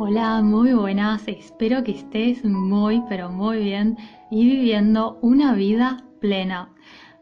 Hola, 0.00 0.42
muy 0.42 0.74
buenas, 0.74 1.26
espero 1.26 1.82
que 1.82 1.90
estés 1.90 2.44
muy 2.44 3.02
pero 3.08 3.30
muy 3.30 3.58
bien 3.58 3.96
y 4.30 4.44
viviendo 4.44 5.18
una 5.22 5.54
vida 5.54 6.04
plena. 6.20 6.72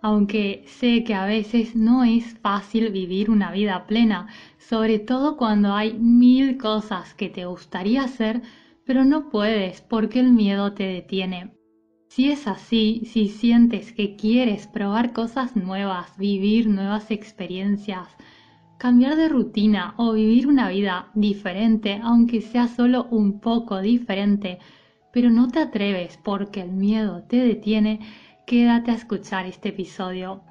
Aunque 0.03 0.63
sé 0.67 1.03
que 1.03 1.15
a 1.15 1.25
veces 1.25 1.75
no 1.75 2.05
es 2.05 2.39
fácil 2.41 2.91
vivir 2.91 3.31
una 3.31 3.51
vida 3.51 3.87
plena, 3.87 4.27
sobre 4.59 4.99
todo 4.99 5.39
cuando 5.39 5.73
hay 5.73 5.95
mil 5.95 6.59
cosas 6.59 7.15
que 7.15 7.31
te 7.31 7.47
gustaría 7.47 8.03
hacer, 8.03 8.43
pero 8.85 9.07
no 9.07 9.31
puedes 9.31 9.81
porque 9.81 10.21
el 10.21 10.35
miedo 10.35 10.75
te 10.75 10.85
detiene. 10.85 11.55
Si 12.09 12.31
es 12.31 12.47
así, 12.47 13.05
si 13.07 13.29
sientes 13.29 13.95
que 13.95 14.17
quieres 14.17 14.67
probar 14.67 15.15
cosas 15.15 15.57
nuevas, 15.57 16.15
vivir 16.19 16.69
nuevas 16.69 17.11
experiencias, 17.11 18.09
cambiar 18.79 19.17
de 19.17 19.29
rutina 19.29 19.95
o 19.97 20.13
vivir 20.13 20.47
una 20.47 20.69
vida 20.69 21.09
diferente, 21.15 22.01
aunque 22.03 22.41
sea 22.41 22.69
solo 22.69 23.07
un 23.11 23.41
poco 23.41 23.81
diferente, 23.81 24.59
pero 25.13 25.31
no 25.31 25.49
te 25.49 25.61
atreves 25.61 26.19
porque 26.23 26.61
el 26.61 26.73
miedo 26.73 27.23
te 27.23 27.37
detiene, 27.37 28.01
quédate 28.47 28.91
a 28.91 28.95
escuchar 28.95 29.47
este 29.47 29.71
episodio. 29.71 30.43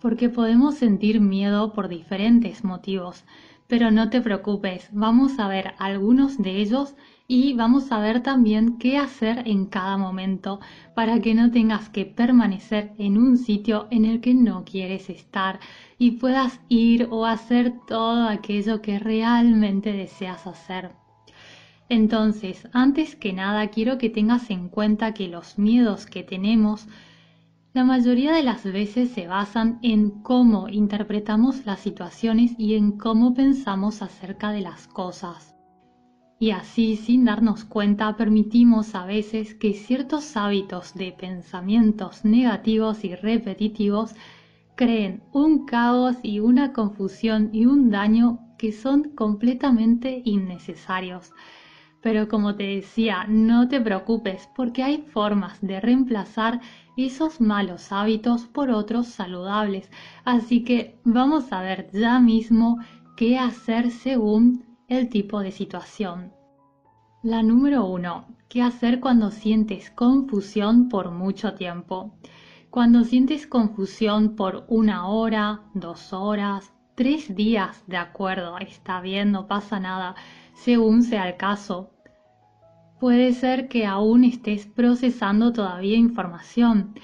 Porque 0.00 0.28
podemos 0.28 0.76
sentir 0.76 1.20
miedo 1.20 1.72
por 1.72 1.88
diferentes 1.88 2.64
motivos, 2.64 3.24
pero 3.68 3.90
no 3.90 4.10
te 4.10 4.20
preocupes, 4.20 4.88
vamos 4.92 5.38
a 5.38 5.46
ver 5.46 5.74
algunos 5.78 6.38
de 6.38 6.56
ellos 6.56 6.96
y 7.28 7.54
vamos 7.54 7.92
a 7.92 8.00
ver 8.00 8.20
también 8.20 8.78
qué 8.78 8.98
hacer 8.98 9.46
en 9.46 9.66
cada 9.66 9.96
momento 9.96 10.58
para 10.96 11.20
que 11.20 11.34
no 11.34 11.52
tengas 11.52 11.88
que 11.88 12.04
permanecer 12.04 12.92
en 12.98 13.16
un 13.16 13.36
sitio 13.36 13.86
en 13.92 14.04
el 14.04 14.20
que 14.20 14.34
no 14.34 14.64
quieres 14.64 15.08
estar 15.08 15.60
y 15.98 16.12
puedas 16.12 16.58
ir 16.68 17.06
o 17.12 17.26
hacer 17.26 17.74
todo 17.86 18.28
aquello 18.28 18.82
que 18.82 18.98
realmente 18.98 19.92
deseas 19.92 20.48
hacer. 20.48 20.90
Entonces, 21.88 22.68
antes 22.72 23.14
que 23.14 23.32
nada, 23.32 23.68
quiero 23.68 23.98
que 23.98 24.10
tengas 24.10 24.50
en 24.50 24.68
cuenta 24.68 25.14
que 25.14 25.28
los 25.28 25.58
miedos 25.58 26.06
que 26.06 26.24
tenemos 26.24 26.88
la 27.72 27.84
mayoría 27.84 28.32
de 28.32 28.42
las 28.42 28.64
veces 28.64 29.10
se 29.10 29.28
basan 29.28 29.78
en 29.82 30.22
cómo 30.22 30.68
interpretamos 30.68 31.64
las 31.66 31.78
situaciones 31.80 32.52
y 32.58 32.74
en 32.74 32.98
cómo 32.98 33.32
pensamos 33.32 34.02
acerca 34.02 34.50
de 34.50 34.60
las 34.60 34.88
cosas. 34.88 35.54
Y 36.40 36.50
así, 36.50 36.96
sin 36.96 37.24
darnos 37.24 37.64
cuenta, 37.64 38.16
permitimos 38.16 38.94
a 38.96 39.04
veces 39.04 39.54
que 39.54 39.74
ciertos 39.74 40.36
hábitos 40.36 40.94
de 40.94 41.12
pensamientos 41.12 42.24
negativos 42.24 43.04
y 43.04 43.14
repetitivos 43.14 44.14
creen 44.74 45.22
un 45.32 45.64
caos 45.66 46.16
y 46.22 46.40
una 46.40 46.72
confusión 46.72 47.50
y 47.52 47.66
un 47.66 47.90
daño 47.90 48.40
que 48.58 48.72
son 48.72 49.14
completamente 49.14 50.22
innecesarios. 50.24 51.30
Pero 52.02 52.28
como 52.28 52.54
te 52.54 52.64
decía, 52.64 53.26
no 53.28 53.68
te 53.68 53.80
preocupes 53.80 54.48
porque 54.56 54.82
hay 54.82 55.02
formas 55.02 55.60
de 55.60 55.80
reemplazar 55.80 56.60
esos 56.96 57.40
malos 57.40 57.92
hábitos 57.92 58.46
por 58.46 58.70
otros 58.70 59.06
saludables. 59.06 59.90
Así 60.24 60.64
que 60.64 60.98
vamos 61.04 61.52
a 61.52 61.60
ver 61.60 61.90
ya 61.92 62.18
mismo 62.20 62.78
qué 63.16 63.38
hacer 63.38 63.90
según 63.90 64.64
el 64.88 65.08
tipo 65.08 65.40
de 65.40 65.52
situación. 65.52 66.32
La 67.22 67.42
número 67.42 67.84
uno, 67.84 68.24
¿qué 68.48 68.62
hacer 68.62 68.98
cuando 68.98 69.30
sientes 69.30 69.90
confusión 69.90 70.88
por 70.88 71.10
mucho 71.10 71.52
tiempo? 71.52 72.14
Cuando 72.70 73.04
sientes 73.04 73.46
confusión 73.46 74.36
por 74.36 74.64
una 74.68 75.06
hora, 75.06 75.60
dos 75.74 76.14
horas, 76.14 76.72
tres 76.94 77.34
días, 77.34 77.84
de 77.86 77.98
acuerdo, 77.98 78.56
está 78.58 79.00
bien, 79.00 79.32
no 79.32 79.46
pasa 79.46 79.80
nada, 79.80 80.14
según 80.64 81.02
sea 81.02 81.26
el 81.28 81.36
caso. 81.36 81.90
Puede 83.00 83.32
ser 83.32 83.68
que 83.68 83.86
aún 83.86 84.24
estés 84.24 84.66
procesando 84.66 85.54
todavía 85.54 85.96
información, 85.96 86.94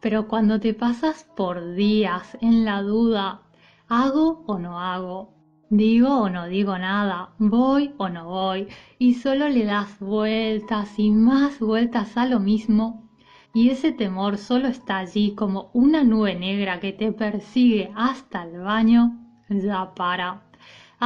pero 0.00 0.26
cuando 0.26 0.58
te 0.58 0.74
pasas 0.74 1.24
por 1.36 1.74
días 1.74 2.36
en 2.40 2.64
la 2.64 2.82
duda, 2.82 3.42
¿hago 3.88 4.42
o 4.46 4.58
no 4.58 4.80
hago? 4.80 5.32
Digo 5.70 6.22
o 6.22 6.28
no 6.28 6.48
digo 6.48 6.76
nada, 6.76 7.30
voy 7.38 7.94
o 7.98 8.08
no 8.08 8.28
voy, 8.28 8.66
y 8.98 9.14
solo 9.14 9.48
le 9.48 9.64
das 9.64 9.98
vueltas 10.00 10.98
y 10.98 11.10
más 11.12 11.60
vueltas 11.60 12.16
a 12.16 12.26
lo 12.26 12.40
mismo, 12.40 13.08
y 13.54 13.70
ese 13.70 13.92
temor 13.92 14.38
solo 14.38 14.66
está 14.66 14.98
allí 14.98 15.36
como 15.36 15.70
una 15.72 16.02
nube 16.02 16.34
negra 16.34 16.80
que 16.80 16.92
te 16.92 17.12
persigue 17.12 17.92
hasta 17.94 18.42
el 18.42 18.58
baño, 18.58 19.16
ya 19.48 19.94
para. 19.94 20.42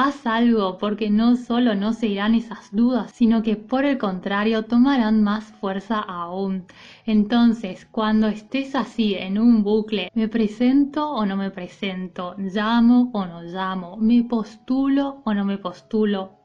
Haz 0.00 0.28
algo 0.28 0.78
porque 0.78 1.10
no 1.10 1.34
solo 1.34 1.74
no 1.74 1.92
se 1.92 2.06
irán 2.06 2.36
esas 2.36 2.70
dudas, 2.70 3.10
sino 3.10 3.42
que 3.42 3.56
por 3.56 3.84
el 3.84 3.98
contrario 3.98 4.64
tomarán 4.64 5.24
más 5.24 5.46
fuerza 5.46 5.98
aún. 5.98 6.66
Entonces, 7.04 7.84
cuando 7.90 8.28
estés 8.28 8.76
así 8.76 9.16
en 9.16 9.40
un 9.40 9.64
bucle, 9.64 10.08
me 10.14 10.28
presento 10.28 11.10
o 11.10 11.26
no 11.26 11.36
me 11.36 11.50
presento, 11.50 12.36
llamo 12.38 13.10
o 13.12 13.26
no 13.26 13.42
llamo, 13.42 13.96
me 13.96 14.22
postulo 14.22 15.20
o 15.24 15.34
no 15.34 15.44
me 15.44 15.58
postulo, 15.58 16.44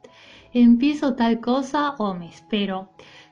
empiezo 0.51 1.13
tal 1.13 1.39
cosa 1.39 1.91
o 1.99 2.15
me 2.15 2.29
espero. 2.29 2.89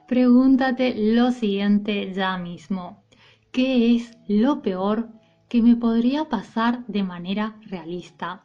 Pregúntate 0.08 0.94
lo 1.16 1.32
siguiente 1.32 2.14
ya 2.14 2.38
mismo. 2.38 3.06
¿Qué 3.52 3.96
es 3.96 4.16
lo 4.28 4.62
peor 4.62 5.10
que 5.50 5.64
me 5.64 5.76
podría 5.76 6.26
pasar 6.26 6.86
de 6.86 7.02
manera 7.02 7.56
realista? 7.62 8.44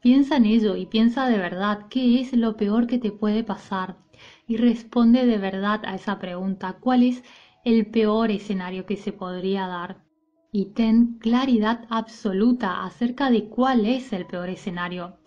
Piensa 0.00 0.36
en 0.36 0.46
ello 0.46 0.76
y 0.76 0.86
piensa 0.86 1.26
de 1.28 1.38
verdad 1.38 1.86
qué 1.90 2.20
es 2.20 2.32
lo 2.32 2.56
peor 2.56 2.86
que 2.86 2.98
te 2.98 3.10
puede 3.10 3.42
pasar 3.42 3.96
y 4.46 4.56
responde 4.56 5.26
de 5.26 5.38
verdad 5.38 5.82
a 5.84 5.94
esa 5.94 6.18
pregunta, 6.18 6.78
¿cuál 6.80 7.02
es 7.02 7.22
el 7.64 7.86
peor 7.86 8.30
escenario 8.30 8.86
que 8.86 8.96
se 8.96 9.12
podría 9.12 9.66
dar? 9.66 10.04
Y 10.52 10.66
ten 10.66 11.18
claridad 11.18 11.84
absoluta 11.90 12.84
acerca 12.84 13.30
de 13.30 13.48
cuál 13.48 13.86
es 13.86 14.12
el 14.12 14.26
peor 14.26 14.48
escenario. 14.48 15.18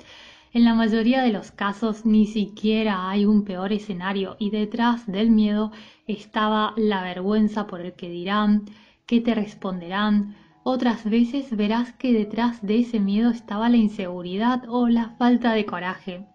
En 0.53 0.65
la 0.65 0.73
mayoría 0.73 1.21
de 1.21 1.31
los 1.31 1.51
casos 1.51 2.05
ni 2.05 2.25
siquiera 2.25 3.09
hay 3.09 3.25
un 3.25 3.43
peor 3.43 3.71
escenario 3.71 4.35
y 4.39 4.49
detrás 4.49 5.05
del 5.05 5.31
miedo 5.31 5.71
estaba 6.07 6.73
la 6.77 7.03
vergüenza 7.03 7.67
por 7.67 7.81
el 7.81 7.93
que 7.93 8.09
dirán, 8.09 8.65
qué 9.05 9.21
te 9.21 9.35
responderán, 9.35 10.35
otras 10.63 11.09
veces 11.09 11.55
verás 11.55 11.93
que 11.93 12.13
detrás 12.13 12.61
de 12.61 12.79
ese 12.79 12.99
miedo 12.99 13.31
estaba 13.31 13.69
la 13.69 13.77
inseguridad 13.77 14.63
o 14.67 14.87
la 14.87 15.09
falta 15.17 15.53
de 15.53 15.65
coraje. 15.65 16.25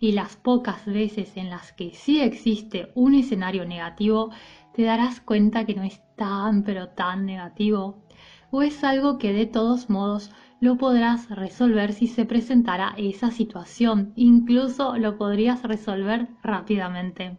Y 0.00 0.12
las 0.12 0.36
pocas 0.36 0.86
veces 0.86 1.36
en 1.36 1.50
las 1.50 1.72
que 1.72 1.92
sí 1.92 2.20
existe 2.20 2.90
un 2.94 3.14
escenario 3.14 3.66
negativo, 3.66 4.30
te 4.74 4.82
darás 4.82 5.20
cuenta 5.20 5.66
que 5.66 5.74
no 5.74 5.82
es 5.82 6.00
tan 6.16 6.64
pero 6.64 6.88
tan 6.88 7.26
negativo. 7.26 8.02
O 8.50 8.62
es 8.62 8.82
algo 8.82 9.18
que 9.18 9.32
de 9.32 9.46
todos 9.46 9.90
modos 9.90 10.30
lo 10.60 10.76
podrás 10.76 11.30
resolver 11.30 11.92
si 11.92 12.06
se 12.06 12.24
presentara 12.24 12.94
esa 12.96 13.30
situación. 13.30 14.12
Incluso 14.16 14.96
lo 14.96 15.16
podrías 15.16 15.62
resolver 15.62 16.28
rápidamente. 16.42 17.38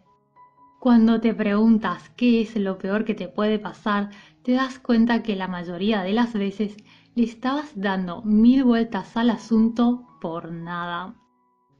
Cuando 0.80 1.20
te 1.20 1.32
preguntas 1.32 2.10
qué 2.16 2.40
es 2.40 2.56
lo 2.56 2.76
peor 2.78 3.04
que 3.04 3.14
te 3.14 3.28
puede 3.28 3.60
pasar, 3.60 4.10
te 4.42 4.52
das 4.52 4.78
cuenta 4.78 5.22
que 5.22 5.36
la 5.36 5.48
mayoría 5.48 6.02
de 6.02 6.12
las 6.12 6.32
veces 6.32 6.76
le 7.14 7.24
estabas 7.24 7.72
dando 7.74 8.22
mil 8.22 8.64
vueltas 8.64 9.16
al 9.16 9.30
asunto 9.30 10.06
por 10.20 10.50
nada. 10.50 11.14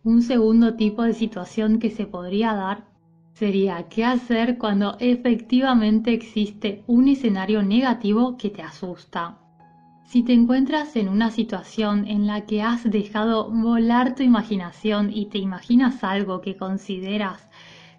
Un 0.04 0.22
segundo 0.22 0.74
tipo 0.74 1.02
de 1.02 1.14
situación 1.14 1.78
que 1.78 1.90
se 1.90 2.06
podría 2.06 2.54
dar 2.54 2.84
sería 3.34 3.88
qué 3.88 4.04
hacer 4.04 4.58
cuando 4.58 4.96
efectivamente 5.00 6.12
existe 6.12 6.84
un 6.86 7.08
escenario 7.08 7.62
negativo 7.62 8.36
que 8.36 8.50
te 8.50 8.62
asusta. 8.62 9.38
Si 10.04 10.22
te 10.22 10.34
encuentras 10.34 10.94
en 10.96 11.08
una 11.08 11.30
situación 11.30 12.06
en 12.06 12.26
la 12.26 12.42
que 12.42 12.62
has 12.62 12.88
dejado 12.88 13.50
volar 13.50 14.14
tu 14.14 14.22
imaginación 14.22 15.10
y 15.10 15.26
te 15.26 15.38
imaginas 15.38 16.04
algo 16.04 16.42
que 16.42 16.56
consideras 16.56 17.48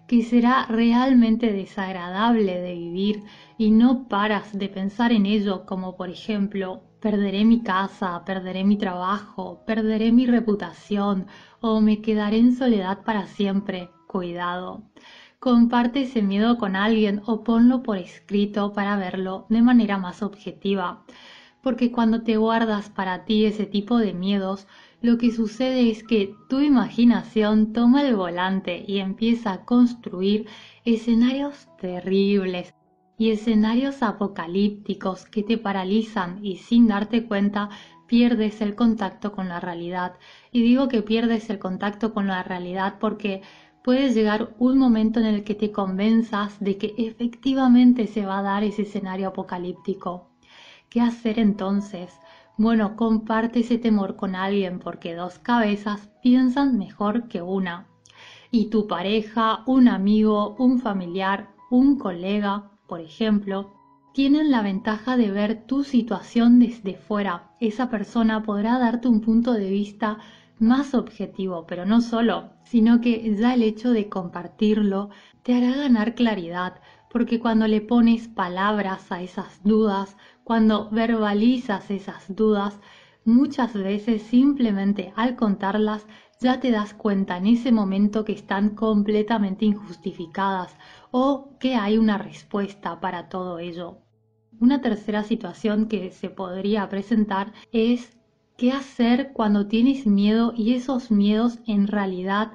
que 0.06 0.22
será 0.22 0.66
realmente 0.66 1.52
desagradable 1.52 2.60
de 2.60 2.74
vivir 2.74 3.22
y 3.56 3.70
no 3.70 4.08
paras 4.08 4.56
de 4.58 4.68
pensar 4.68 5.12
en 5.12 5.26
ello 5.26 5.64
como 5.66 5.96
por 5.96 6.10
ejemplo 6.10 6.82
perderé 7.00 7.44
mi 7.44 7.62
casa, 7.62 8.24
perderé 8.24 8.64
mi 8.64 8.78
trabajo, 8.78 9.62
perderé 9.66 10.10
mi 10.12 10.26
reputación 10.26 11.26
o 11.60 11.80
me 11.80 12.00
quedaré 12.00 12.38
en 12.38 12.56
soledad 12.56 13.04
para 13.04 13.26
siempre, 13.26 13.90
cuidado. 14.06 14.84
Comparte 15.38 16.02
ese 16.02 16.22
miedo 16.22 16.56
con 16.56 16.76
alguien 16.76 17.20
o 17.26 17.44
ponlo 17.44 17.82
por 17.82 17.98
escrito 17.98 18.72
para 18.72 18.96
verlo 18.96 19.44
de 19.50 19.60
manera 19.60 19.98
más 19.98 20.22
objetiva, 20.22 21.04
porque 21.62 21.92
cuando 21.92 22.22
te 22.22 22.38
guardas 22.38 22.88
para 22.88 23.26
ti 23.26 23.44
ese 23.44 23.66
tipo 23.66 23.98
de 23.98 24.14
miedos, 24.14 24.66
lo 25.04 25.18
que 25.18 25.30
sucede 25.32 25.90
es 25.90 26.02
que 26.02 26.34
tu 26.48 26.60
imaginación 26.60 27.74
toma 27.74 28.08
el 28.08 28.16
volante 28.16 28.82
y 28.88 29.00
empieza 29.00 29.52
a 29.52 29.64
construir 29.66 30.46
escenarios 30.86 31.68
terribles 31.78 32.72
y 33.18 33.30
escenarios 33.30 34.02
apocalípticos 34.02 35.26
que 35.26 35.42
te 35.42 35.58
paralizan 35.58 36.42
y 36.42 36.56
sin 36.56 36.88
darte 36.88 37.26
cuenta 37.26 37.68
pierdes 38.06 38.62
el 38.62 38.74
contacto 38.74 39.32
con 39.32 39.50
la 39.50 39.60
realidad. 39.60 40.14
Y 40.50 40.62
digo 40.62 40.88
que 40.88 41.02
pierdes 41.02 41.50
el 41.50 41.58
contacto 41.58 42.14
con 42.14 42.26
la 42.26 42.42
realidad 42.42 42.94
porque 42.98 43.42
puede 43.82 44.10
llegar 44.14 44.54
un 44.58 44.78
momento 44.78 45.20
en 45.20 45.26
el 45.26 45.44
que 45.44 45.54
te 45.54 45.70
convenzas 45.70 46.58
de 46.60 46.78
que 46.78 46.94
efectivamente 46.96 48.06
se 48.06 48.24
va 48.24 48.38
a 48.38 48.42
dar 48.42 48.64
ese 48.64 48.82
escenario 48.82 49.28
apocalíptico. 49.28 50.30
¿Qué 50.88 51.02
hacer 51.02 51.38
entonces? 51.38 52.10
Bueno, 52.56 52.94
comparte 52.94 53.60
ese 53.60 53.78
temor 53.78 54.14
con 54.14 54.36
alguien 54.36 54.78
porque 54.78 55.16
dos 55.16 55.40
cabezas 55.40 56.08
piensan 56.22 56.78
mejor 56.78 57.26
que 57.26 57.42
una. 57.42 57.88
Y 58.52 58.66
tu 58.66 58.86
pareja, 58.86 59.64
un 59.66 59.88
amigo, 59.88 60.54
un 60.58 60.78
familiar, 60.78 61.50
un 61.68 61.98
colega, 61.98 62.70
por 62.86 63.00
ejemplo, 63.00 63.72
tienen 64.12 64.52
la 64.52 64.62
ventaja 64.62 65.16
de 65.16 65.32
ver 65.32 65.66
tu 65.66 65.82
situación 65.82 66.60
desde 66.60 66.94
fuera. 66.94 67.50
Esa 67.58 67.90
persona 67.90 68.44
podrá 68.44 68.78
darte 68.78 69.08
un 69.08 69.20
punto 69.20 69.54
de 69.54 69.68
vista 69.68 70.18
más 70.60 70.94
objetivo, 70.94 71.66
pero 71.66 71.84
no 71.84 72.00
solo, 72.00 72.50
sino 72.62 73.00
que 73.00 73.34
ya 73.36 73.54
el 73.54 73.64
hecho 73.64 73.90
de 73.90 74.08
compartirlo 74.08 75.10
te 75.42 75.54
hará 75.54 75.74
ganar 75.76 76.14
claridad, 76.14 76.80
porque 77.10 77.40
cuando 77.40 77.66
le 77.66 77.80
pones 77.80 78.28
palabras 78.28 79.10
a 79.10 79.20
esas 79.20 79.62
dudas, 79.64 80.16
cuando 80.44 80.90
verbalizas 80.90 81.90
esas 81.90 82.34
dudas, 82.36 82.78
muchas 83.24 83.72
veces 83.72 84.22
simplemente 84.22 85.12
al 85.16 85.36
contarlas 85.36 86.06
ya 86.40 86.60
te 86.60 86.70
das 86.70 86.92
cuenta 86.92 87.38
en 87.38 87.46
ese 87.46 87.72
momento 87.72 88.24
que 88.24 88.32
están 88.32 88.74
completamente 88.74 89.64
injustificadas 89.64 90.76
o 91.10 91.56
que 91.58 91.74
hay 91.74 91.96
una 91.96 92.18
respuesta 92.18 93.00
para 93.00 93.28
todo 93.28 93.58
ello. 93.58 93.98
Una 94.60 94.80
tercera 94.80 95.24
situación 95.24 95.86
que 95.86 96.10
se 96.10 96.28
podría 96.28 96.88
presentar 96.88 97.52
es 97.72 98.18
qué 98.58 98.72
hacer 98.72 99.32
cuando 99.32 99.66
tienes 99.66 100.06
miedo 100.06 100.52
y 100.54 100.74
esos 100.74 101.10
miedos 101.10 101.58
en 101.66 101.86
realidad 101.86 102.52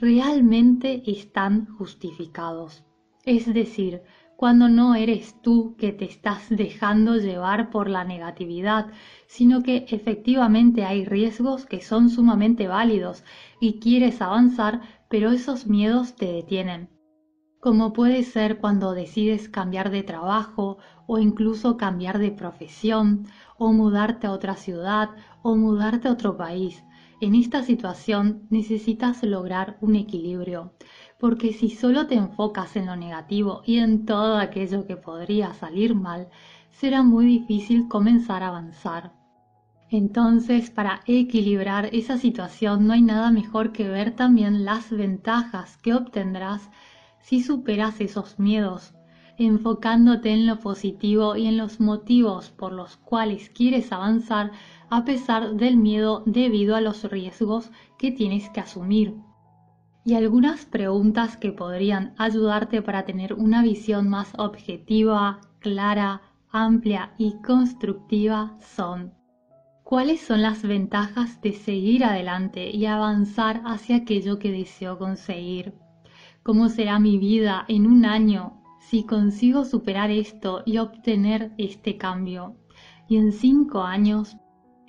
realmente 0.00 1.02
están 1.06 1.66
justificados. 1.76 2.84
Es 3.24 3.52
decir, 3.52 4.02
cuando 4.36 4.68
no 4.68 4.94
eres 4.94 5.40
tú 5.40 5.76
que 5.76 5.92
te 5.92 6.04
estás 6.04 6.48
dejando 6.50 7.16
llevar 7.16 7.70
por 7.70 7.88
la 7.88 8.04
negatividad, 8.04 8.86
sino 9.26 9.62
que 9.62 9.86
efectivamente 9.88 10.84
hay 10.84 11.04
riesgos 11.04 11.64
que 11.66 11.80
son 11.80 12.10
sumamente 12.10 12.66
válidos 12.66 13.24
y 13.60 13.78
quieres 13.78 14.20
avanzar, 14.20 14.80
pero 15.08 15.30
esos 15.30 15.66
miedos 15.66 16.16
te 16.16 16.26
detienen. 16.26 16.88
Como 17.60 17.92
puede 17.92 18.24
ser 18.24 18.58
cuando 18.58 18.92
decides 18.92 19.48
cambiar 19.48 19.90
de 19.90 20.02
trabajo 20.02 20.78
o 21.06 21.18
incluso 21.18 21.76
cambiar 21.76 22.18
de 22.18 22.32
profesión 22.32 23.28
o 23.56 23.72
mudarte 23.72 24.26
a 24.26 24.32
otra 24.32 24.56
ciudad 24.56 25.10
o 25.42 25.54
mudarte 25.54 26.08
a 26.08 26.12
otro 26.12 26.36
país. 26.36 26.82
En 27.20 27.36
esta 27.36 27.62
situación 27.62 28.48
necesitas 28.50 29.22
lograr 29.22 29.78
un 29.80 29.94
equilibrio, 29.94 30.72
porque 31.22 31.52
si 31.52 31.70
solo 31.70 32.08
te 32.08 32.16
enfocas 32.16 32.74
en 32.74 32.86
lo 32.86 32.96
negativo 32.96 33.62
y 33.64 33.78
en 33.78 34.06
todo 34.06 34.38
aquello 34.38 34.88
que 34.88 34.96
podría 34.96 35.54
salir 35.54 35.94
mal, 35.94 36.26
será 36.72 37.04
muy 37.04 37.26
difícil 37.26 37.86
comenzar 37.86 38.42
a 38.42 38.48
avanzar. 38.48 39.12
Entonces, 39.88 40.70
para 40.70 41.02
equilibrar 41.06 41.90
esa 41.92 42.18
situación 42.18 42.88
no 42.88 42.92
hay 42.92 43.02
nada 43.02 43.30
mejor 43.30 43.70
que 43.70 43.88
ver 43.88 44.16
también 44.16 44.64
las 44.64 44.90
ventajas 44.90 45.76
que 45.76 45.94
obtendrás 45.94 46.68
si 47.20 47.40
superas 47.40 48.00
esos 48.00 48.40
miedos, 48.40 48.92
enfocándote 49.38 50.30
en 50.30 50.48
lo 50.48 50.58
positivo 50.58 51.36
y 51.36 51.46
en 51.46 51.56
los 51.56 51.78
motivos 51.78 52.50
por 52.50 52.72
los 52.72 52.96
cuales 52.96 53.48
quieres 53.48 53.92
avanzar 53.92 54.50
a 54.90 55.04
pesar 55.04 55.54
del 55.54 55.76
miedo 55.76 56.24
debido 56.26 56.74
a 56.74 56.80
los 56.80 57.04
riesgos 57.04 57.70
que 57.96 58.10
tienes 58.10 58.50
que 58.50 58.58
asumir 58.58 59.14
y 60.04 60.14
algunas 60.14 60.64
preguntas 60.64 61.36
que 61.36 61.52
podrían 61.52 62.14
ayudarte 62.18 62.82
para 62.82 63.04
tener 63.04 63.34
una 63.34 63.62
visión 63.62 64.08
más 64.08 64.32
objetiva, 64.36 65.40
clara, 65.60 66.22
amplia 66.50 67.14
y 67.18 67.40
constructiva 67.42 68.56
son 68.60 69.12
¿Cuáles 69.92 70.22
son 70.22 70.40
las 70.40 70.62
ventajas 70.62 71.42
de 71.42 71.52
seguir 71.52 72.02
adelante 72.02 72.70
y 72.70 72.86
avanzar 72.86 73.60
hacia 73.66 73.96
aquello 73.96 74.38
que 74.38 74.50
deseo 74.50 74.96
conseguir? 74.96 75.74
¿Cómo 76.42 76.70
será 76.70 76.98
mi 76.98 77.18
vida 77.18 77.66
en 77.68 77.86
un 77.86 78.06
año 78.06 78.62
si 78.80 79.04
consigo 79.04 79.66
superar 79.66 80.10
esto 80.10 80.62
y 80.64 80.78
obtener 80.78 81.52
este 81.58 81.98
cambio? 81.98 82.56
Y 83.06 83.18
en 83.18 83.32
cinco 83.32 83.82
años 83.82 84.38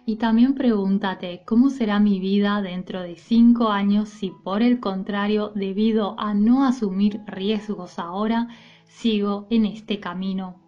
y 0.06 0.18
también 0.18 0.54
pregúntate 0.54 1.44
cómo 1.46 1.70
será 1.70 2.00
mi 2.00 2.20
vida 2.20 2.62
dentro 2.62 3.02
de 3.02 3.16
cinco 3.16 3.70
años 3.70 4.10
si 4.10 4.32
por 4.44 4.62
el 4.62 4.80
contrario, 4.80 5.52
debido 5.56 6.20
a 6.20 6.34
no 6.34 6.66
asumir 6.66 7.22
riesgos 7.26 8.00
ahora, 8.00 8.50
sigo 8.86 9.48
en 9.50 9.66
este 9.66 10.00
camino. 10.00 10.60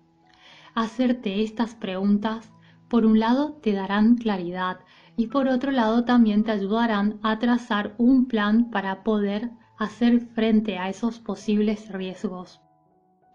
Hacerte 0.74 1.42
estas 1.42 1.76
preguntas, 1.76 2.52
por 2.90 3.06
un 3.06 3.20
lado, 3.20 3.54
te 3.62 3.74
darán 3.74 4.16
claridad 4.16 4.80
y 5.18 5.28
por 5.28 5.48
otro 5.48 5.72
lado 5.72 6.06
también 6.06 6.44
te 6.44 6.52
ayudarán 6.52 7.20
a 7.24 7.40
trazar 7.40 7.96
un 7.98 8.28
plan 8.28 8.70
para 8.70 9.04
poder 9.04 9.52
hacer 9.78 10.22
frente 10.22 10.78
a 10.78 10.90
esos 10.90 11.20
posibles 11.20 11.92
riesgos. 11.92 12.62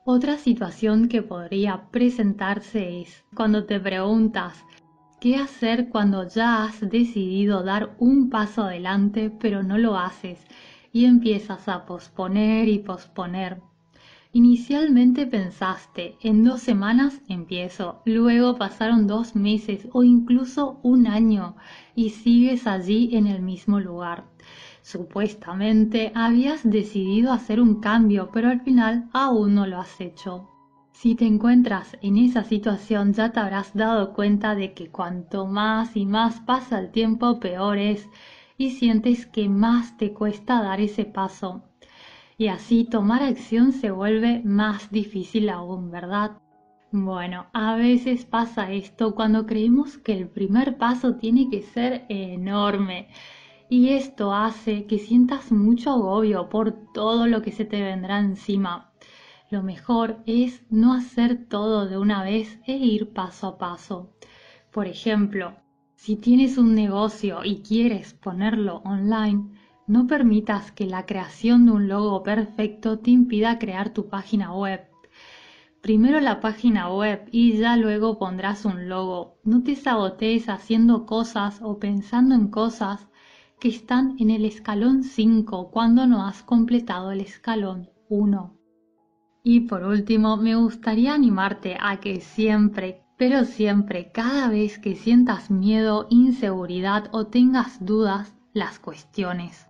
Otra 0.05 0.39
situación 0.39 1.09
que 1.09 1.23
podría 1.23 1.91
presentarse 1.91 3.03
es 3.03 3.25
cuando 3.35 3.67
te 3.67 3.79
preguntas 3.79 4.65
¿Qué 5.21 5.37
hacer 5.37 5.91
cuando 5.91 6.27
ya 6.27 6.65
has 6.65 6.81
decidido 6.81 7.63
dar 7.63 7.95
un 7.99 8.31
paso 8.31 8.63
adelante 8.63 9.29
pero 9.29 9.63
no 9.63 9.77
lo 9.77 9.99
haces 9.99 10.39
y 10.95 11.05
empiezas 11.05 11.69
a 11.69 11.85
posponer 11.85 12.69
y 12.69 12.79
posponer? 12.79 13.61
Inicialmente 14.33 15.27
pensaste, 15.27 16.17
en 16.23 16.43
dos 16.43 16.63
semanas 16.63 17.21
empiezo, 17.29 18.01
luego 18.07 18.57
pasaron 18.57 19.07
dos 19.07 19.37
meses 19.37 19.87
o 19.93 20.05
incluso 20.05 20.81
un 20.83 21.07
año 21.07 21.55
y 21.95 22.09
sigues 22.09 22.67
allí 22.67 23.15
en 23.15 23.27
el 23.27 23.43
mismo 23.43 23.79
lugar. 23.79 24.25
Supuestamente 24.81 26.13
habías 26.15 26.63
decidido 26.63 27.33
hacer 27.33 27.61
un 27.61 27.81
cambio, 27.81 28.31
pero 28.33 28.49
al 28.49 28.63
final 28.63 29.11
aún 29.13 29.55
no 29.55 29.67
lo 29.67 29.81
has 29.81 30.01
hecho. 30.01 30.49
Si 31.01 31.15
te 31.15 31.25
encuentras 31.25 31.97
en 32.03 32.19
esa 32.19 32.45
situación 32.45 33.15
ya 33.15 33.33
te 33.33 33.41
habrás 33.41 33.73
dado 33.73 34.13
cuenta 34.13 34.55
de 34.55 34.75
que 34.75 34.91
cuanto 34.91 35.47
más 35.47 35.97
y 35.97 36.05
más 36.05 36.41
pasa 36.41 36.79
el 36.79 36.91
tiempo 36.91 37.41
peor 37.41 37.79
es 37.79 38.07
y 38.59 38.73
sientes 38.73 39.25
que 39.25 39.49
más 39.49 39.97
te 39.97 40.13
cuesta 40.13 40.63
dar 40.63 40.79
ese 40.79 41.07
paso. 41.07 41.63
Y 42.37 42.49
así 42.49 42.85
tomar 42.85 43.23
acción 43.23 43.73
se 43.73 43.91
vuelve 43.91 44.43
más 44.45 44.91
difícil 44.91 45.49
aún, 45.49 45.91
¿verdad? 45.91 46.33
Bueno, 46.93 47.47
a 47.55 47.77
veces 47.77 48.27
pasa 48.27 48.71
esto 48.71 49.15
cuando 49.15 49.47
creemos 49.47 49.97
que 49.97 50.13
el 50.13 50.29
primer 50.29 50.77
paso 50.77 51.15
tiene 51.15 51.49
que 51.49 51.63
ser 51.63 52.05
enorme 52.11 53.09
y 53.71 53.95
esto 53.95 54.35
hace 54.35 54.85
que 54.85 54.99
sientas 54.99 55.51
mucho 55.51 55.93
agobio 55.93 56.51
por 56.51 56.93
todo 56.93 57.27
lo 57.27 57.41
que 57.41 57.53
se 57.53 57.65
te 57.65 57.81
vendrá 57.81 58.19
encima 58.19 58.90
lo 59.51 59.65
mejor 59.65 60.23
es 60.27 60.63
no 60.71 60.95
hacer 60.95 61.47
todo 61.49 61.89
de 61.89 61.99
una 61.99 62.23
vez 62.23 62.61
e 62.67 62.77
ir 62.77 63.13
paso 63.13 63.49
a 63.49 63.59
paso. 63.59 64.15
Por 64.71 64.87
ejemplo, 64.87 65.57
si 65.97 66.15
tienes 66.15 66.57
un 66.57 66.77
negocio 66.77 67.41
y 67.45 67.61
quieres 67.63 68.15
ponerlo 68.15 68.77
online, 68.85 69.51
no 69.89 70.07
permitas 70.07 70.71
que 70.71 70.87
la 70.87 71.05
creación 71.05 71.67
de 71.67 71.73
un 71.73 71.89
logo 71.89 72.23
perfecto 72.23 73.01
te 73.01 73.11
impida 73.11 73.59
crear 73.59 73.93
tu 73.93 74.09
página 74.09 74.55
web. 74.55 74.87
Primero 75.81 76.21
la 76.21 76.41
página 76.41 76.89
web 76.95 77.29
y 77.33 77.57
ya 77.57 77.77
luego 77.77 78.21
pondrás 78.21 78.65
un 78.65 78.89
logo. 78.89 79.41
No 79.43 79.65
te 79.65 79.75
sabotees 79.75 80.49
haciendo 80.49 81.07
cosas 81.07 81.59
o 81.61 81.81
pensando 81.81 82.37
en 82.37 82.49
cosas 82.49 83.09
que 83.59 83.69
están 83.69 84.15
en 84.21 84.31
el 84.31 84.45
escalón 84.45 85.03
5 85.03 85.73
cuando 85.73 86.07
no 86.07 86.25
has 86.25 86.45
completado 86.45 87.11
el 87.11 87.21
escalón 87.21 87.91
1. 88.09 88.60
Y 89.43 89.61
por 89.61 89.85
último, 89.85 90.37
me 90.37 90.55
gustaría 90.55 91.15
animarte 91.15 91.79
a 91.81 91.99
que 91.99 92.21
siempre, 92.21 93.03
pero 93.17 93.45
siempre, 93.45 94.13
cada 94.13 94.49
vez 94.49 94.79
que 94.79 94.95
sientas 94.95 95.51
miedo, 95.51 96.07
inseguridad 96.11 97.09
o 97.13 97.27
tengas 97.27 97.85
dudas, 97.85 98.35
las 98.53 98.79
cuestiones. 98.79 99.67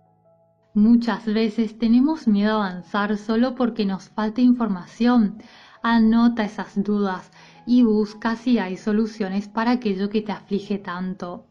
Muchas 0.73 1.25
veces 1.25 1.77
tenemos 1.77 2.27
miedo 2.27 2.61
a 2.61 2.67
avanzar 2.67 3.17
solo 3.17 3.55
porque 3.55 3.85
nos 3.85 4.09
falta 4.09 4.41
información. 4.41 5.37
Anota 5.83 6.45
esas 6.45 6.81
dudas 6.81 7.31
y 7.65 7.83
busca 7.83 8.35
si 8.35 8.57
hay 8.57 8.77
soluciones 8.77 9.47
para 9.47 9.71
aquello 9.71 10.09
que 10.09 10.21
te 10.21 10.31
aflige 10.31 10.77
tanto. 10.77 11.47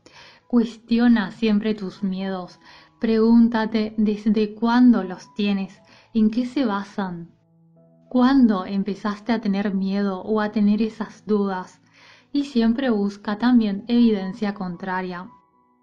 Cuestiona 0.46 1.30
siempre 1.30 1.74
tus 1.74 2.02
miedos. 2.02 2.60
Pregúntate 3.00 3.94
desde 3.96 4.54
cuándo 4.54 5.04
los 5.04 5.32
tienes, 5.34 5.80
en 6.12 6.30
qué 6.30 6.44
se 6.44 6.64
basan, 6.64 7.30
¿Cuándo 8.10 8.66
empezaste 8.66 9.30
a 9.30 9.40
tener 9.40 9.72
miedo 9.72 10.20
o 10.22 10.40
a 10.40 10.50
tener 10.50 10.82
esas 10.82 11.24
dudas? 11.26 11.80
Y 12.32 12.46
siempre 12.46 12.90
busca 12.90 13.38
también 13.38 13.84
evidencia 13.86 14.52
contraria. 14.52 15.28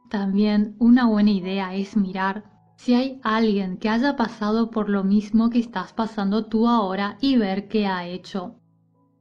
También 0.09 0.75
una 0.77 1.05
buena 1.05 1.31
idea 1.31 1.73
es 1.73 1.95
mirar 1.95 2.43
si 2.75 2.95
hay 2.95 3.21
alguien 3.23 3.77
que 3.77 3.87
haya 3.87 4.17
pasado 4.17 4.71
por 4.71 4.89
lo 4.89 5.05
mismo 5.05 5.49
que 5.49 5.59
estás 5.59 5.93
pasando 5.93 6.47
tú 6.47 6.67
ahora 6.67 7.17
y 7.21 7.37
ver 7.37 7.69
qué 7.69 7.87
ha 7.87 8.05
hecho. 8.05 8.59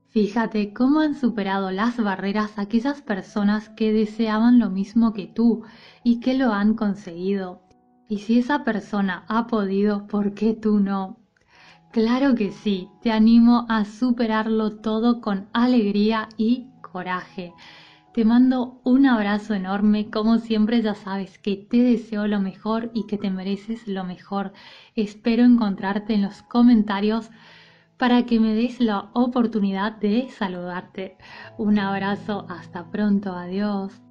Fíjate 0.09 0.73
cómo 0.73 0.99
han 0.99 1.15
superado 1.15 1.71
las 1.71 2.03
barreras 2.03 2.59
aquellas 2.59 3.03
personas 3.03 3.69
que 3.69 3.93
deseaban 3.93 4.59
lo 4.59 4.69
mismo 4.69 5.13
que 5.13 5.29
tú 5.29 5.63
y 6.03 6.19
que 6.19 6.35
lo 6.35 6.53
han 6.53 6.75
conseguido. 6.75 7.63
Y 8.09 8.19
si 8.19 8.41
esa 8.41 8.65
persona 8.65 9.25
ha 9.29 9.47
podido, 9.47 10.09
¿por 10.09 10.35
qué 10.35 10.55
tú 10.55 10.81
no? 10.81 11.21
Claro 11.97 12.35
que 12.35 12.51
sí, 12.53 12.91
te 13.01 13.11
animo 13.11 13.65
a 13.71 13.87
superarlo 13.87 14.77
todo 14.83 15.23
con 15.23 15.49
alegría 15.55 16.29
y 16.37 16.67
coraje. 16.83 17.55
Te 18.13 18.23
mando 18.23 18.83
un 18.85 19.07
abrazo 19.07 19.55
enorme, 19.55 20.11
como 20.11 20.37
siempre 20.37 20.83
ya 20.83 20.95
sabes 20.95 21.39
que 21.39 21.57
te 21.57 21.79
deseo 21.79 22.27
lo 22.27 22.39
mejor 22.39 22.91
y 22.93 23.07
que 23.07 23.17
te 23.17 23.31
mereces 23.31 23.89
lo 23.89 24.05
mejor. 24.05 24.53
Espero 24.95 25.43
encontrarte 25.43 26.13
en 26.13 26.21
los 26.21 26.43
comentarios 26.43 27.31
para 27.97 28.27
que 28.27 28.41
me 28.41 28.53
des 28.53 28.79
la 28.79 29.09
oportunidad 29.15 29.93
de 29.93 30.29
saludarte. 30.29 31.17
Un 31.57 31.79
abrazo, 31.79 32.45
hasta 32.51 32.91
pronto, 32.91 33.33
adiós. 33.33 34.03